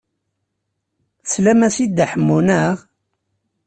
[1.23, 2.77] Teslam-as i Dda Ḥemmu, naɣ?